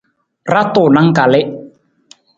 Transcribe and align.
Ra 0.51 0.61
tunang 0.73 1.09
kalii. 1.17 1.45